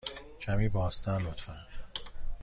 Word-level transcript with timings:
کمی 0.41 0.69
بازتر، 0.69 1.17
لطفاً. 1.19 1.53